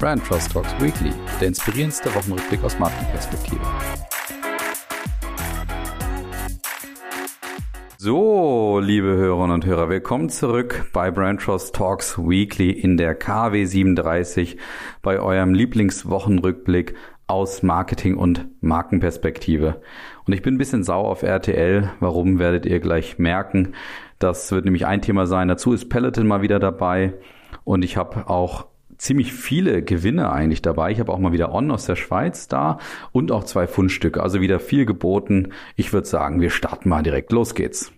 [0.00, 3.60] Brand Trust Talks Weekly, der inspirierendste Wochenrückblick aus Markenperspektive.
[7.96, 13.64] So, liebe Hörerinnen und Hörer, willkommen zurück bei Brand Trust Talks Weekly in der KW
[13.64, 14.56] 37
[15.02, 16.94] bei eurem Lieblingswochenrückblick
[17.26, 19.82] aus Marketing und Markenperspektive.
[20.26, 21.90] Und ich bin ein bisschen sauer auf RTL.
[21.98, 23.74] Warum werdet ihr gleich merken?
[24.20, 25.48] Das wird nämlich ein Thema sein.
[25.48, 27.14] Dazu ist Peloton mal wieder dabei.
[27.64, 30.90] Und ich habe auch ziemlich viele Gewinne eigentlich dabei.
[30.90, 32.78] Ich habe auch mal wieder On aus der Schweiz da
[33.12, 34.22] und auch zwei Fundstücke.
[34.22, 35.52] Also wieder viel geboten.
[35.76, 37.32] Ich würde sagen, wir starten mal direkt.
[37.32, 37.92] Los geht's.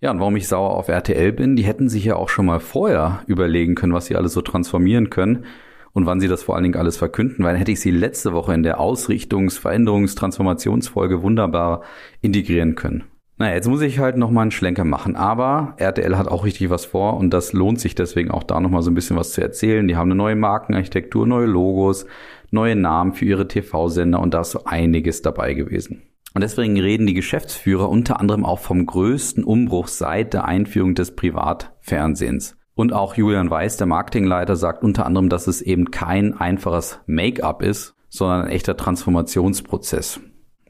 [0.00, 2.58] Ja, und warum ich sauer auf RTL bin, die hätten sich ja auch schon mal
[2.58, 5.44] vorher überlegen können, was sie alles so transformieren können
[5.92, 8.32] und wann sie das vor allen Dingen alles verkünden, weil dann hätte ich sie letzte
[8.32, 11.82] Woche in der Ausrichtungs-, Veränderungs-, Transformationsfolge wunderbar
[12.20, 13.04] integrieren können.
[13.42, 16.84] Naja, jetzt muss ich halt nochmal einen Schlenker machen, aber RTL hat auch richtig was
[16.84, 19.88] vor und das lohnt sich deswegen auch da nochmal so ein bisschen was zu erzählen.
[19.88, 22.06] Die haben eine neue Markenarchitektur, neue Logos,
[22.52, 26.02] neue Namen für ihre TV-Sender und da ist so einiges dabei gewesen.
[26.34, 31.16] Und deswegen reden die Geschäftsführer unter anderem auch vom größten Umbruch seit der Einführung des
[31.16, 32.56] Privatfernsehens.
[32.76, 37.60] Und auch Julian Weiß, der Marketingleiter, sagt unter anderem, dass es eben kein einfaches Make-up
[37.60, 40.20] ist, sondern ein echter Transformationsprozess.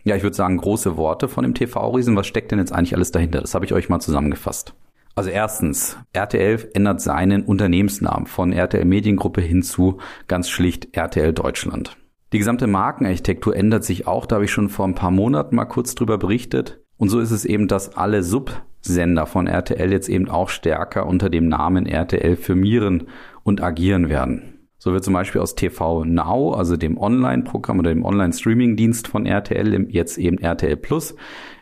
[0.05, 2.17] Ja, ich würde sagen, große Worte von dem TV-Riesen.
[2.17, 3.41] Was steckt denn jetzt eigentlich alles dahinter?
[3.41, 4.75] Das habe ich euch mal zusammengefasst.
[5.14, 11.97] Also erstens, RTL ändert seinen Unternehmensnamen von RTL Mediengruppe hin zu ganz schlicht RTL Deutschland.
[12.33, 15.67] Die gesamte Markenarchitektur ändert sich auch, da habe ich schon vor ein paar Monaten mal
[15.67, 16.80] kurz drüber berichtet.
[16.97, 21.28] Und so ist es eben, dass alle Subsender von RTL jetzt eben auch stärker unter
[21.28, 23.08] dem Namen RTL firmieren
[23.42, 24.52] und agieren werden.
[24.83, 29.86] So wird zum Beispiel aus TV Now, also dem Online-Programm oder dem Online-Streaming-Dienst von RTL,
[29.91, 31.14] jetzt eben RTL Plus.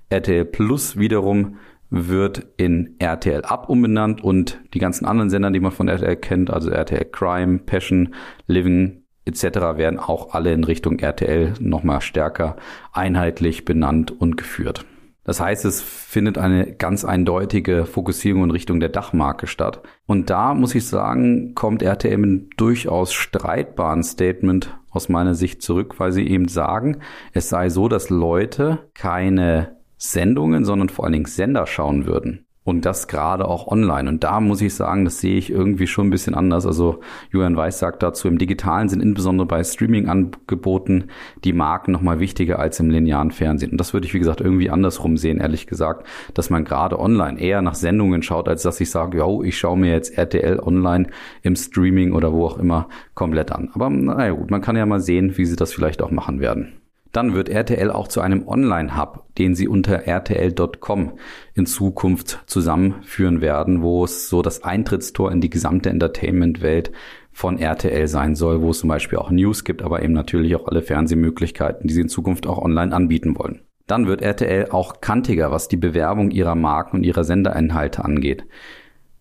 [0.09, 1.59] RTL Plus wiederum
[1.91, 6.49] wird in RTL Up umbenannt und die ganzen anderen Sender, die man von RTL kennt,
[6.51, 8.15] also RTL Crime, Passion,
[8.47, 9.43] Living etc.,
[9.77, 12.57] werden auch alle in Richtung RTL nochmal stärker
[12.95, 14.87] einheitlich benannt und geführt.
[15.25, 19.83] Das heißt, es findet eine ganz eindeutige Fokussierung in Richtung der Dachmarke statt.
[20.07, 26.01] Und da muss ich sagen, kommt RTL mit durchaus streitbaren Statement aus meiner Sicht zurück,
[26.01, 27.01] weil sie eben sagen,
[27.33, 32.47] es sei so, dass Leute keine Sendungen, sondern vor allen Dingen Sender schauen würden.
[32.71, 34.09] Und das gerade auch online.
[34.09, 36.67] Und da muss ich sagen, das sehe ich irgendwie schon ein bisschen anders.
[36.67, 37.01] Also
[37.33, 41.07] Julian Weiß sagt dazu, im Digitalen sind insbesondere bei Streaming-Angeboten
[41.43, 43.73] die Marken nochmal wichtiger als im linearen Fernsehen.
[43.73, 47.41] Und das würde ich, wie gesagt, irgendwie andersrum sehen, ehrlich gesagt, dass man gerade online
[47.41, 51.09] eher nach Sendungen schaut, als dass ich sage, yo, ich schaue mir jetzt RTL online
[51.43, 53.71] im Streaming oder wo auch immer komplett an.
[53.75, 56.80] Aber naja gut, man kann ja mal sehen, wie sie das vielleicht auch machen werden.
[57.13, 61.13] Dann wird RTL auch zu einem Online-Hub, den sie unter rtl.com
[61.55, 66.93] in Zukunft zusammenführen werden, wo es so das Eintrittstor in die gesamte Entertainment-Welt
[67.33, 70.69] von RTL sein soll, wo es zum Beispiel auch News gibt, aber eben natürlich auch
[70.69, 73.63] alle Fernsehmöglichkeiten, die sie in Zukunft auch online anbieten wollen.
[73.87, 78.45] Dann wird RTL auch kantiger, was die Bewerbung ihrer Marken und ihrer Senderinhalte angeht.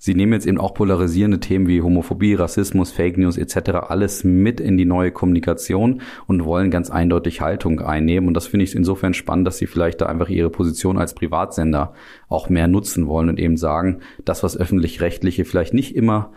[0.01, 3.71] Sie nehmen jetzt eben auch polarisierende Themen wie Homophobie, Rassismus, Fake News etc.
[3.89, 8.29] alles mit in die neue Kommunikation und wollen ganz eindeutig Haltung einnehmen.
[8.29, 11.93] Und das finde ich insofern spannend, dass sie vielleicht da einfach ihre Position als Privatsender
[12.29, 16.31] auch mehr nutzen wollen und eben sagen, das, was öffentlich-rechtliche vielleicht nicht immer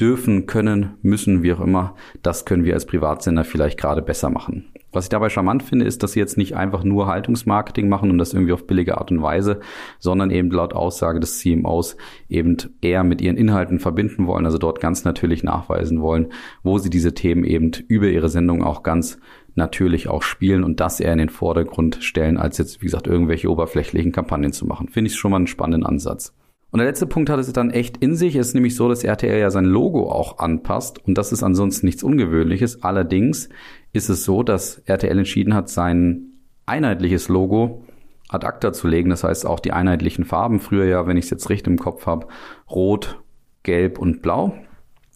[0.00, 4.72] dürfen, können, müssen, wie auch immer, das können wir als Privatsender vielleicht gerade besser machen.
[4.90, 8.18] Was ich dabei charmant finde, ist, dass sie jetzt nicht einfach nur Haltungsmarketing machen und
[8.18, 9.60] das irgendwie auf billige Art und Weise,
[9.98, 11.96] sondern eben laut Aussage des CMOs
[12.28, 16.28] eben eher mit ihren Inhalten verbinden wollen, also dort ganz natürlich nachweisen wollen,
[16.62, 19.18] wo sie diese Themen eben über ihre Sendung auch ganz
[19.54, 23.50] natürlich auch spielen und das eher in den Vordergrund stellen, als jetzt, wie gesagt, irgendwelche
[23.50, 24.88] oberflächlichen Kampagnen zu machen.
[24.88, 26.32] Finde ich schon mal einen spannenden Ansatz.
[26.70, 28.36] Und der letzte Punkt hat es dann echt in sich.
[28.36, 31.04] Es ist nämlich so, dass RTL ja sein Logo auch anpasst.
[31.06, 32.82] Und das ist ansonsten nichts Ungewöhnliches.
[32.82, 33.48] Allerdings
[33.92, 36.32] ist es so, dass RTL entschieden hat, sein
[36.66, 37.84] einheitliches Logo
[38.28, 39.08] ad acta zu legen.
[39.08, 40.60] Das heißt auch die einheitlichen Farben.
[40.60, 42.26] Früher ja, wenn ich es jetzt richtig im Kopf habe,
[42.70, 43.22] rot,
[43.62, 44.54] gelb und blau.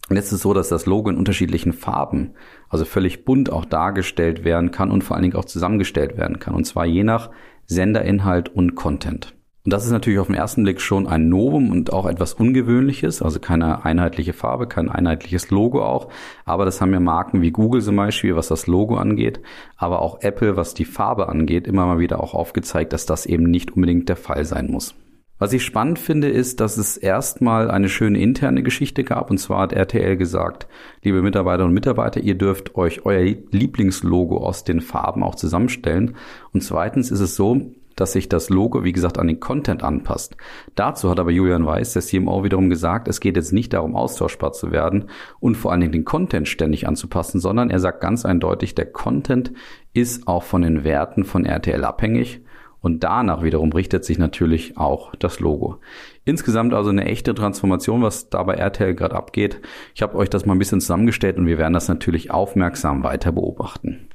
[0.09, 2.31] Und jetzt ist es so, dass das Logo in unterschiedlichen Farben,
[2.67, 6.55] also völlig bunt auch dargestellt werden kann und vor allen Dingen auch zusammengestellt werden kann.
[6.55, 7.29] Und zwar je nach
[7.67, 9.33] Senderinhalt und Content.
[9.65, 13.21] Und das ist natürlich auf den ersten Blick schon ein Novum und auch etwas Ungewöhnliches,
[13.21, 16.09] also keine einheitliche Farbe, kein einheitliches Logo auch.
[16.43, 19.39] Aber das haben ja Marken wie Google zum Beispiel, was das Logo angeht,
[19.77, 23.45] aber auch Apple, was die Farbe angeht, immer mal wieder auch aufgezeigt, dass das eben
[23.45, 24.95] nicht unbedingt der Fall sein muss.
[25.39, 29.29] Was ich spannend finde, ist, dass es erstmal eine schöne interne Geschichte gab.
[29.29, 30.67] Und zwar hat RTL gesagt,
[31.03, 36.15] liebe Mitarbeiterinnen und Mitarbeiter, ihr dürft euch euer Lieblingslogo aus den Farben auch zusammenstellen.
[36.53, 40.35] Und zweitens ist es so, dass sich das Logo, wie gesagt, an den Content anpasst.
[40.75, 44.53] Dazu hat aber Julian Weiß, der CMO, wiederum gesagt, es geht jetzt nicht darum, austauschbar
[44.53, 45.05] zu werden
[45.39, 49.51] und vor allen Dingen den Content ständig anzupassen, sondern er sagt ganz eindeutig, der Content
[49.93, 52.41] ist auch von den Werten von RTL abhängig
[52.83, 55.79] und danach wiederum richtet sich natürlich auch das Logo.
[56.25, 59.61] Insgesamt also eine echte Transformation, was da bei RTL gerade abgeht.
[59.95, 63.31] Ich habe euch das mal ein bisschen zusammengestellt und wir werden das natürlich aufmerksam weiter
[63.31, 64.09] beobachten.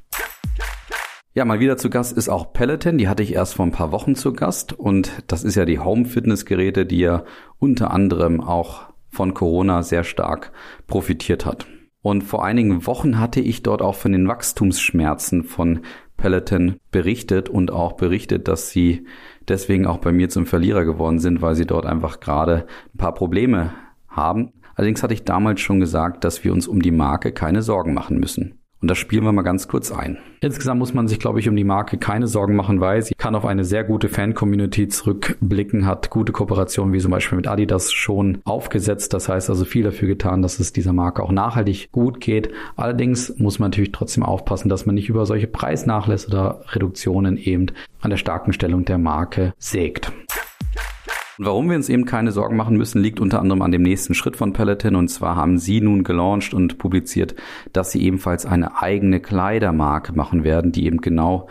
[1.39, 2.99] Ja, mal wieder zu Gast ist auch Peloton.
[2.99, 4.73] Die hatte ich erst vor ein paar Wochen zu Gast.
[4.73, 7.23] Und das ist ja die Home-Fitness-Geräte, die ja
[7.61, 10.51] unter anderem auch von Corona sehr stark
[10.89, 11.69] profitiert hat.
[12.03, 15.83] Und vor einigen Wochen hatte ich dort auch von den Wachstumsschmerzen von
[16.17, 19.07] Peloton berichtet und auch berichtet, dass sie
[19.47, 23.15] deswegen auch bei mir zum Verlierer geworden sind, weil sie dort einfach gerade ein paar
[23.15, 23.75] Probleme
[24.09, 24.55] haben.
[24.75, 28.19] Allerdings hatte ich damals schon gesagt, dass wir uns um die Marke keine Sorgen machen
[28.19, 28.58] müssen.
[28.81, 30.19] Und das spielen wir mal ganz kurz ein.
[30.41, 33.35] Insgesamt muss man sich, glaube ich, um die Marke keine Sorgen machen, weil sie kann
[33.35, 38.39] auf eine sehr gute Fan-Community zurückblicken, hat gute Kooperationen wie zum Beispiel mit Adidas schon
[38.45, 39.15] aufgesetzt.
[39.15, 42.51] Das heißt also viel dafür getan, dass es dieser Marke auch nachhaltig gut geht.
[42.77, 47.67] Allerdings muss man natürlich trotzdem aufpassen, dass man nicht über solche Preisnachlässe oder Reduktionen eben
[48.01, 50.13] an der starken Stellung der Marke sägt.
[51.39, 54.15] Und warum wir uns eben keine Sorgen machen müssen, liegt unter anderem an dem nächsten
[54.15, 54.97] Schritt von Peloton.
[54.97, 57.37] Und zwar haben sie nun gelauncht und publiziert,
[57.73, 61.49] dass sie ebenfalls eine eigene Kleidermarke machen werden, die eben genau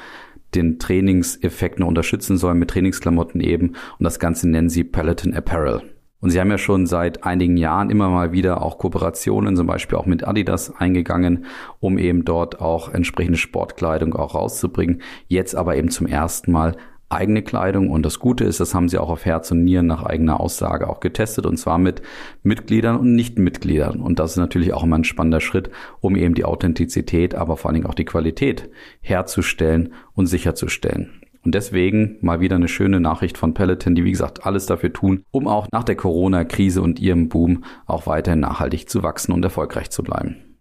[0.56, 3.70] den Trainingseffekt noch unterstützen soll mit Trainingsklamotten eben.
[3.98, 5.82] Und das Ganze nennen sie Peloton Apparel.
[6.20, 9.98] Und sie haben ja schon seit einigen Jahren immer mal wieder auch Kooperationen, zum Beispiel
[9.98, 11.46] auch mit Adidas eingegangen,
[11.80, 15.02] um eben dort auch entsprechende Sportkleidung auch rauszubringen.
[15.28, 16.76] Jetzt aber eben zum ersten Mal
[17.10, 20.04] eigene Kleidung und das Gute ist, das haben sie auch auf Herz und Nieren nach
[20.04, 22.02] eigener Aussage auch getestet und zwar mit
[22.44, 25.70] Mitgliedern und Nichtmitgliedern und das ist natürlich auch immer ein spannender Schritt,
[26.02, 28.70] um eben die Authentizität, aber vor allen Dingen auch die Qualität
[29.02, 31.22] herzustellen und sicherzustellen.
[31.46, 35.24] Und deswegen mal wieder eine schöne Nachricht von Peloton, die wie gesagt alles dafür tun,
[35.32, 39.90] um auch nach der Corona-Krise und ihrem Boom auch weiterhin nachhaltig zu wachsen und erfolgreich
[39.90, 40.58] zu bleiben.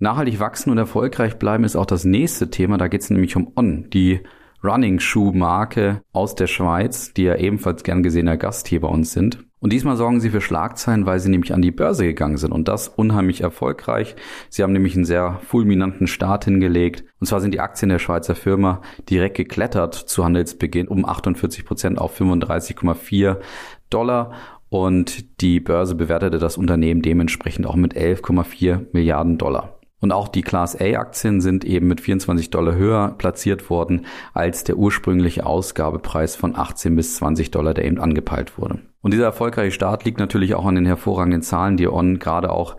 [0.00, 2.76] Nachhaltig wachsen und erfolgreich bleiben ist auch das nächste Thema.
[2.76, 4.22] Da geht es nämlich um On, die
[4.62, 9.44] Running-Shoe-Marke aus der Schweiz, die ja ebenfalls gern gesehener Gast hier bei uns sind.
[9.62, 12.66] Und diesmal sorgen sie für Schlagzeilen, weil sie nämlich an die Börse gegangen sind und
[12.66, 14.16] das unheimlich erfolgreich.
[14.48, 17.04] Sie haben nämlich einen sehr fulminanten Start hingelegt.
[17.20, 21.98] Und zwar sind die Aktien der Schweizer Firma direkt geklettert zu Handelsbeginn um 48 Prozent
[21.98, 23.36] auf 35,4
[23.88, 24.32] Dollar.
[24.68, 29.78] Und die Börse bewertete das Unternehmen dementsprechend auch mit 11,4 Milliarden Dollar.
[30.02, 34.04] Und auch die Class A-Aktien sind eben mit 24 Dollar höher platziert worden
[34.34, 38.80] als der ursprüngliche Ausgabepreis von 18 bis 20 Dollar, der eben angepeilt wurde.
[39.00, 42.76] Und dieser erfolgreiche Start liegt natürlich auch an den hervorragenden Zahlen, die On gerade auch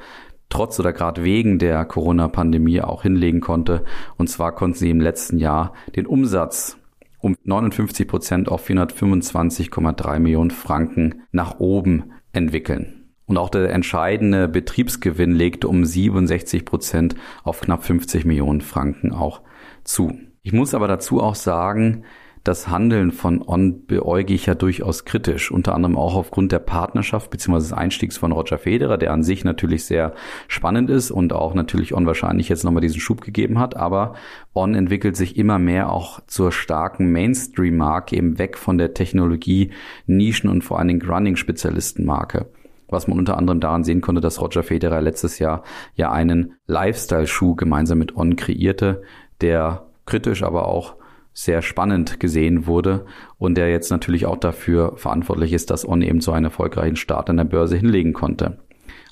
[0.49, 3.85] trotz oder gerade wegen der Corona-Pandemie auch hinlegen konnte.
[4.17, 6.77] Und zwar konnten sie im letzten Jahr den Umsatz
[7.19, 13.02] um 59 Prozent auf 425,3 Millionen Franken nach oben entwickeln.
[13.33, 19.41] Und auch der entscheidende Betriebsgewinn legte um 67 Prozent auf knapp 50 Millionen Franken auch
[19.83, 20.13] zu.
[20.43, 22.03] Ich muss aber dazu auch sagen,
[22.43, 27.31] das Handeln von On beäuge ich ja durchaus kritisch, unter anderem auch aufgrund der Partnerschaft
[27.31, 27.55] bzw.
[27.57, 30.13] des Einstiegs von Roger Federer, der an sich natürlich sehr
[30.47, 34.13] spannend ist und auch natürlich On wahrscheinlich jetzt nochmal diesen Schub gegeben hat, aber
[34.53, 39.71] On entwickelt sich immer mehr auch zur starken Mainstream-Marke, eben weg von der Technologie,
[40.05, 42.45] Nischen und vor allen Dingen Running-Spezialisten-Marke
[42.93, 45.63] was man unter anderem daran sehen konnte, dass Roger Federer letztes Jahr
[45.95, 49.01] ja einen Lifestyle-Schuh gemeinsam mit On kreierte,
[49.41, 50.95] der kritisch, aber auch
[51.33, 53.05] sehr spannend gesehen wurde
[53.37, 57.29] und der jetzt natürlich auch dafür verantwortlich ist, dass On eben so einen erfolgreichen Start
[57.29, 58.59] an der Börse hinlegen konnte.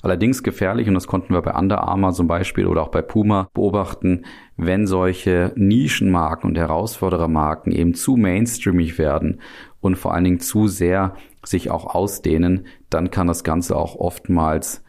[0.02, 3.48] Allerdings gefährlich, und das konnten wir bei Under Armour zum Beispiel oder auch bei Puma
[3.54, 4.24] beobachten,
[4.56, 9.40] wenn solche Nischenmarken und Herausforderermarken eben zu mainstreamig werden
[9.80, 14.82] und vor allen Dingen zu sehr sich auch ausdehnen, dann kann das Ganze auch oftmals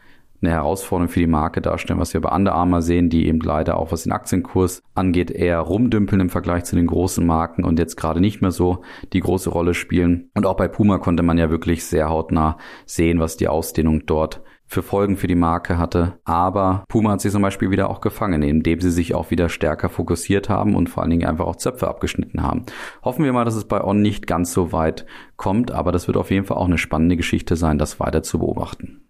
[0.44, 3.78] eine Herausforderung für die Marke darstellen, was wir bei Under Armour sehen, die eben leider
[3.78, 7.96] auch was den Aktienkurs angeht, eher rumdümpeln im Vergleich zu den großen Marken und jetzt
[7.96, 8.82] gerade nicht mehr so
[9.12, 10.30] die große Rolle spielen.
[10.34, 14.42] Und auch bei Puma konnte man ja wirklich sehr hautnah sehen, was die Ausdehnung dort
[14.66, 16.18] für Folgen für die Marke hatte.
[16.24, 19.88] Aber Puma hat sich zum Beispiel wieder auch gefangen, indem sie sich auch wieder stärker
[19.88, 22.64] fokussiert haben und vor allen Dingen einfach auch Zöpfe abgeschnitten haben.
[23.02, 25.06] Hoffen wir mal, dass es bei On nicht ganz so weit
[25.36, 28.38] kommt, aber das wird auf jeden Fall auch eine spannende Geschichte sein, das weiter zu
[28.38, 29.02] beobachten.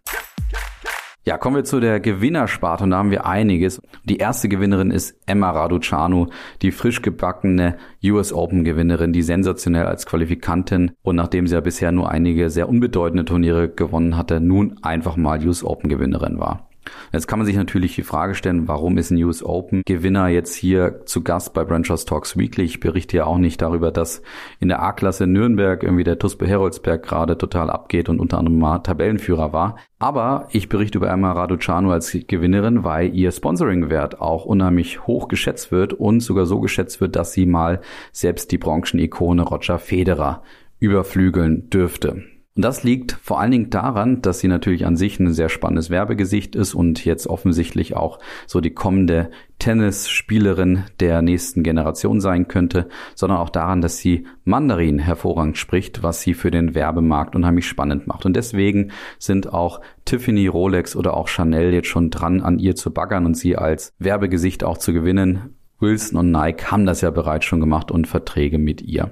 [1.26, 3.80] Ja, kommen wir zu der Gewinnersparte und da haben wir einiges.
[4.04, 6.26] Die erste Gewinnerin ist Emma Raducanu,
[6.60, 11.92] die frisch gebackene US Open Gewinnerin, die sensationell als Qualifikantin und nachdem sie ja bisher
[11.92, 16.68] nur einige sehr unbedeutende Turniere gewonnen hatte, nun einfach mal US Open Gewinnerin war.
[17.12, 21.02] Jetzt kann man sich natürlich die Frage stellen, warum ist News Open Gewinner jetzt hier
[21.06, 22.64] zu Gast bei Branchers Talks Weekly?
[22.64, 24.22] Ich berichte ja auch nicht darüber, dass
[24.60, 28.78] in der A-Klasse Nürnberg irgendwie der TuSpe Heroldsberg gerade total abgeht und unter anderem mal
[28.80, 29.76] Tabellenführer war.
[29.98, 35.72] Aber ich berichte über Emma Raducanu als Gewinnerin, weil ihr Sponsoring-Wert auch unheimlich hoch geschätzt
[35.72, 37.80] wird und sogar so geschätzt wird, dass sie mal
[38.12, 40.42] selbst die Branchenikone Roger Federer
[40.78, 42.24] überflügeln dürfte.
[42.56, 45.90] Und das liegt vor allen Dingen daran, dass sie natürlich an sich ein sehr spannendes
[45.90, 52.88] Werbegesicht ist und jetzt offensichtlich auch so die kommende Tennisspielerin der nächsten Generation sein könnte,
[53.16, 58.06] sondern auch daran, dass sie Mandarin hervorragend spricht, was sie für den Werbemarkt unheimlich spannend
[58.06, 58.24] macht.
[58.24, 62.92] Und deswegen sind auch Tiffany, Rolex oder auch Chanel jetzt schon dran, an ihr zu
[62.92, 65.56] baggern und sie als Werbegesicht auch zu gewinnen.
[65.80, 69.10] Wilson und Nike haben das ja bereits schon gemacht und Verträge mit ihr.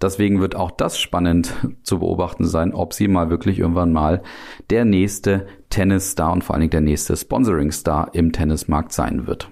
[0.00, 4.22] Deswegen wird auch das spannend zu beobachten sein, ob sie mal wirklich irgendwann mal
[4.70, 9.50] der nächste Tennisstar und vor allen Dingen der nächste Sponsoring-Star im Tennismarkt sein wird.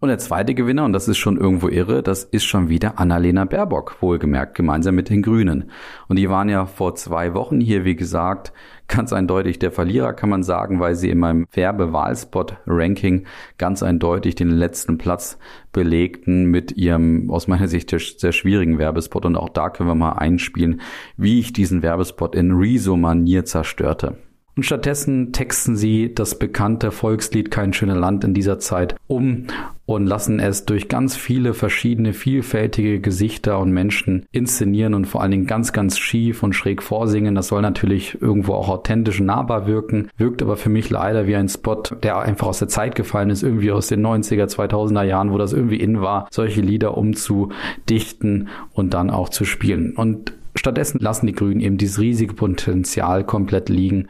[0.00, 3.46] Und der zweite Gewinner, und das ist schon irgendwo irre, das ist schon wieder Annalena
[3.46, 5.70] Baerbock, wohlgemerkt, gemeinsam mit den Grünen.
[6.08, 8.52] Und die waren ja vor zwei Wochen hier, wie gesagt,
[8.86, 13.24] ganz eindeutig der Verlierer, kann man sagen, weil sie in meinem Werbewahlspot-Ranking
[13.56, 15.38] ganz eindeutig den letzten Platz
[15.72, 19.24] belegten mit ihrem, aus meiner Sicht, sehr schwierigen Werbespot.
[19.24, 20.82] Und auch da können wir mal einspielen,
[21.16, 24.18] wie ich diesen Werbespot in Rezo-Manier zerstörte.
[24.56, 29.46] Und stattdessen texten sie das bekannte Volkslied Kein schöner Land in dieser Zeit um
[29.86, 35.32] und lassen es durch ganz viele verschiedene, vielfältige Gesichter und Menschen inszenieren und vor allen
[35.32, 37.34] Dingen ganz, ganz schief und schräg vorsingen.
[37.34, 41.48] Das soll natürlich irgendwo auch authentisch nahbar wirken, wirkt aber für mich leider wie ein
[41.48, 45.38] Spot, der einfach aus der Zeit gefallen ist, irgendwie aus den 90er, 2000er Jahren, wo
[45.38, 49.94] das irgendwie in war, solche Lieder umzudichten und dann auch zu spielen.
[49.96, 54.08] Und stattdessen lassen die Grünen eben dieses riesige Potenzial komplett liegen.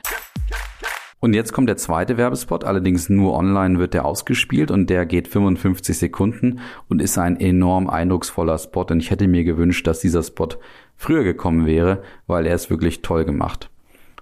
[1.25, 5.26] Und jetzt kommt der zweite Werbespot, allerdings nur online wird der ausgespielt und der geht
[5.26, 10.23] 55 Sekunden und ist ein enorm eindrucksvoller Spot und ich hätte mir gewünscht, dass dieser
[10.23, 10.50] Spot
[10.99, 13.71] früher gekommen wäre, weil er ist wirklich toll gemacht.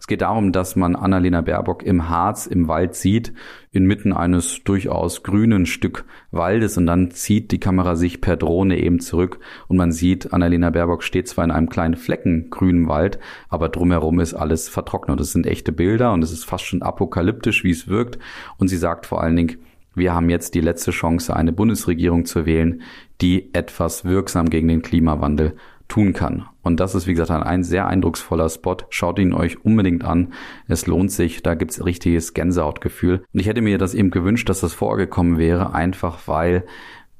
[0.02, 3.32] Es geht darum, dass man Annalena Baerbock im Harz im Wald sieht,
[3.70, 8.98] inmitten eines durchaus grünen Stück Waldes und dann zieht die Kamera sich per Drohne eben
[8.98, 13.68] zurück und man sieht, Annalena Baerbock steht zwar in einem kleinen Flecken grünen Wald, aber
[13.68, 15.20] drumherum ist alles vertrocknet.
[15.20, 18.18] Das sind echte Bilder und es ist fast schon apokalyptisch, wie es wirkt
[18.58, 19.58] und sie sagt vor allen Dingen,
[19.94, 22.82] wir haben jetzt die letzte Chance, eine Bundesregierung zu wählen,
[23.20, 25.54] die etwas wirksam gegen den Klimawandel
[25.86, 26.48] tun kann.
[26.62, 28.76] Und das ist, wie gesagt, ein sehr eindrucksvoller Spot.
[28.90, 30.32] Schaut ihn euch unbedingt an.
[30.68, 31.42] Es lohnt sich.
[31.42, 33.24] Da gibt's richtiges Gänsehautgefühl.
[33.32, 36.64] Und ich hätte mir das eben gewünscht, dass das vorgekommen wäre, einfach weil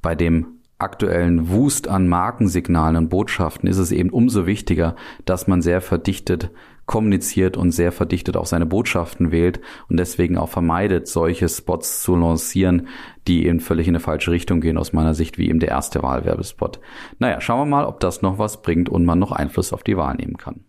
[0.01, 5.63] bei dem aktuellen Wust an Markensignalen und Botschaften ist es eben umso wichtiger, dass man
[5.63, 6.51] sehr verdichtet
[6.87, 12.17] kommuniziert und sehr verdichtet auch seine Botschaften wählt und deswegen auch vermeidet, solche Spots zu
[12.17, 12.89] lancieren,
[13.29, 16.03] die eben völlig in eine falsche Richtung gehen aus meiner Sicht, wie eben der erste
[16.03, 16.81] Wahlwerbespot.
[17.19, 19.97] Naja, schauen wir mal, ob das noch was bringt und man noch Einfluss auf die
[19.97, 20.65] Wahl nehmen kann.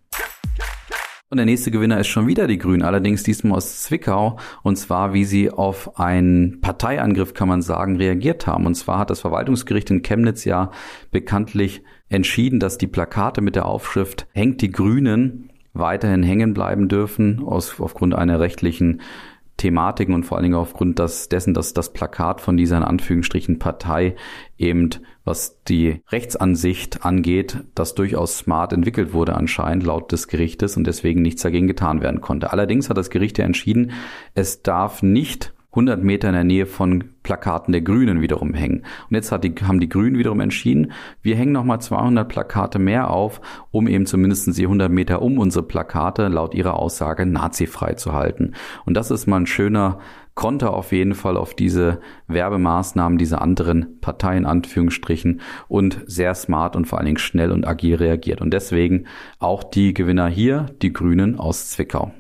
[1.34, 4.38] Und der nächste Gewinner ist schon wieder die Grünen, allerdings diesmal aus Zwickau.
[4.62, 8.68] Und zwar, wie sie auf einen Parteiangriff, kann man sagen, reagiert haben.
[8.68, 10.70] Und zwar hat das Verwaltungsgericht in Chemnitz ja
[11.10, 17.44] bekanntlich entschieden, dass die Plakate mit der Aufschrift Hängt die Grünen weiterhin hängen bleiben dürfen
[17.46, 19.02] aus, aufgrund einer rechtlichen
[19.58, 23.60] Thematiken und vor allen Dingen aufgrund des, dessen, dass das Plakat von dieser in Anführungsstrichen
[23.60, 24.16] Partei
[24.58, 24.90] eben,
[25.24, 31.22] was die Rechtsansicht angeht, das durchaus smart entwickelt wurde anscheinend laut des Gerichtes und deswegen
[31.22, 32.52] nichts dagegen getan werden konnte.
[32.52, 33.92] Allerdings hat das Gericht ja entschieden,
[34.34, 38.84] es darf nicht 100 Meter in der Nähe von Plakaten der Grünen wiederum hängen.
[39.10, 40.92] Und jetzt die, haben die Grünen wiederum entschieden,
[41.24, 45.66] wir hängen nochmal 200 Plakate mehr auf, um eben zumindest die 100 Meter um unsere
[45.66, 48.54] Plakate laut ihrer Aussage nazifrei zu halten.
[48.86, 50.00] Und das ist mal ein schöner
[50.36, 56.86] Konter auf jeden Fall auf diese Werbemaßnahmen dieser anderen Parteien, Anführungsstrichen, und sehr smart und
[56.86, 58.42] vor allen Dingen schnell und agil reagiert.
[58.42, 59.06] Und deswegen
[59.40, 62.14] auch die Gewinner hier, die Grünen aus Zwickau.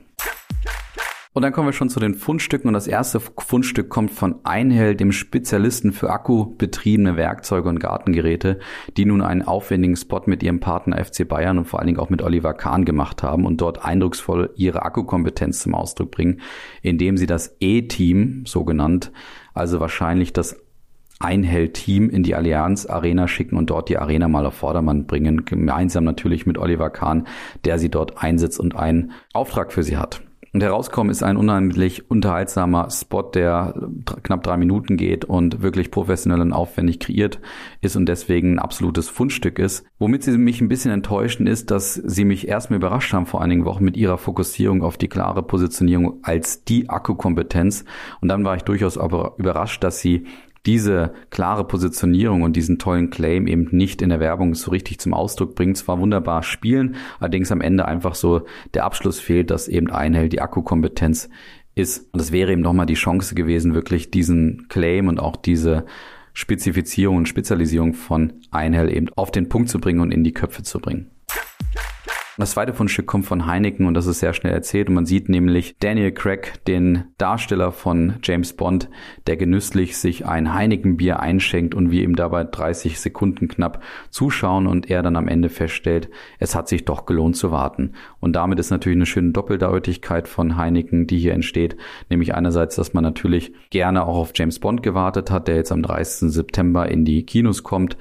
[1.33, 4.95] Und dann kommen wir schon zu den Fundstücken und das erste Fundstück kommt von Einhell,
[4.95, 8.59] dem Spezialisten für akkubetriebene Werkzeuge und Gartengeräte,
[8.97, 12.11] die nun einen aufwendigen Spot mit ihrem Partner FC Bayern und vor allen Dingen auch
[12.11, 16.39] mit Oliver Kahn gemacht haben und dort eindrucksvoll ihre Akkukompetenz zum Ausdruck bringen,
[16.83, 19.11] indem sie das E-Team, so genannt,
[19.55, 20.55] also wahrscheinlich das
[21.19, 26.03] Einhell-Team in die Allianz Arena schicken und dort die Arena mal auf Vordermann bringen, gemeinsam
[26.03, 27.25] natürlich mit Oliver Kahn,
[27.65, 30.21] der sie dort einsetzt und einen Auftrag für sie hat.
[30.53, 33.73] Und herauskommen ist ein unheimlich unterhaltsamer Spot, der
[34.21, 37.39] knapp drei Minuten geht und wirklich professionell und aufwendig kreiert
[37.81, 39.83] ist und deswegen ein absolutes Fundstück ist.
[39.97, 43.65] Womit sie mich ein bisschen enttäuschen ist, dass sie mich erstmal überrascht haben vor einigen
[43.65, 47.83] Wochen mit ihrer Fokussierung auf die klare Positionierung als die Akkukompetenz.
[48.21, 50.27] Und dann war ich durchaus aber überrascht, dass sie
[50.65, 55.13] diese klare Positionierung und diesen tollen Claim eben nicht in der Werbung so richtig zum
[55.13, 55.75] Ausdruck bringen.
[55.75, 58.43] Zwar wunderbar spielen, allerdings am Ende einfach so
[58.73, 61.29] der Abschluss fehlt, dass eben Einhell die Akkukompetenz
[61.75, 62.13] ist.
[62.13, 65.85] Und das wäre eben nochmal die Chance gewesen, wirklich diesen Claim und auch diese
[66.33, 70.63] Spezifizierung und Spezialisierung von Einhell eben auf den Punkt zu bringen und in die Köpfe
[70.63, 71.12] zu bringen.
[72.35, 75.29] Das zweite Fundstück kommt von Heineken und das ist sehr schnell erzählt und man sieht
[75.29, 78.89] nämlich Daniel Craig, den Darsteller von James Bond,
[79.27, 84.89] der genüsslich sich ein Heineken-Bier einschenkt und wir ihm dabei 30 Sekunden knapp zuschauen und
[84.89, 86.09] er dann am Ende feststellt,
[86.39, 87.93] es hat sich doch gelohnt zu warten.
[88.19, 91.77] Und damit ist natürlich eine schöne Doppeldeutigkeit von Heineken, die hier entsteht,
[92.09, 95.83] nämlich einerseits, dass man natürlich gerne auch auf James Bond gewartet hat, der jetzt am
[95.83, 96.31] 30.
[96.31, 97.95] September in die Kinos kommt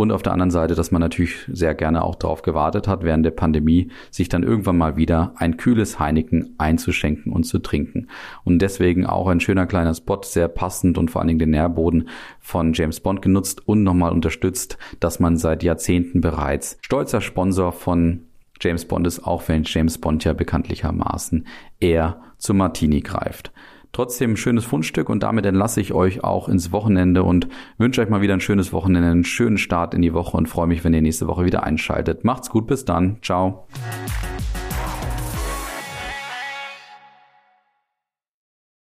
[0.00, 3.22] und auf der anderen Seite, dass man natürlich sehr gerne auch darauf gewartet hat, während
[3.22, 8.06] der Pandemie sich dann irgendwann mal wieder ein kühles Heineken einzuschenken und zu trinken.
[8.42, 12.08] Und deswegen auch ein schöner kleiner Spot, sehr passend und vor allen Dingen den Nährboden
[12.38, 18.22] von James Bond genutzt und nochmal unterstützt, dass man seit Jahrzehnten bereits stolzer Sponsor von
[18.58, 21.46] James Bond ist, auch wenn James Bond ja bekanntlichermaßen
[21.78, 23.52] eher zu Martini greift.
[23.92, 28.08] Trotzdem ein schönes Fundstück und damit entlasse ich euch auch ins Wochenende und wünsche euch
[28.08, 30.94] mal wieder ein schönes Wochenende, einen schönen Start in die Woche und freue mich, wenn
[30.94, 32.24] ihr nächste Woche wieder einschaltet.
[32.24, 33.18] Macht's gut, bis dann.
[33.22, 33.66] Ciao.